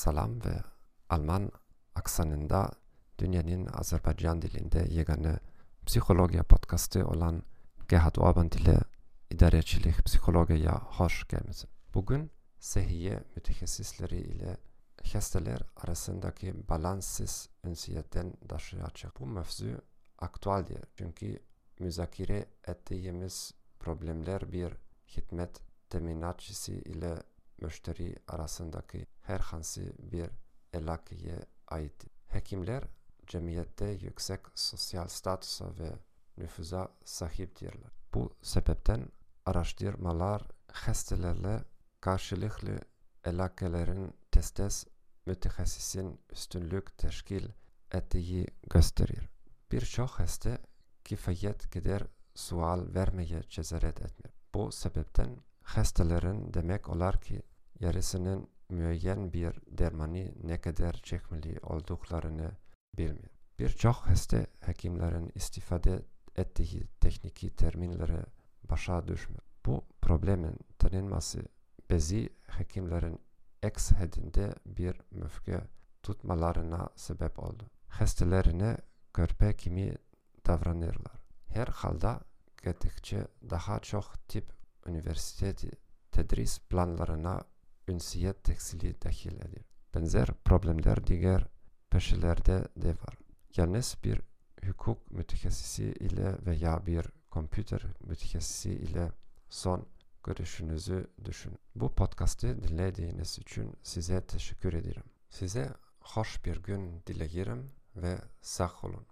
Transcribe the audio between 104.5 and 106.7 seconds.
ederim. Size hoş bir